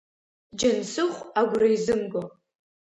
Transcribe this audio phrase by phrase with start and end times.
[0.59, 2.21] Џьансыхә агәра изымго.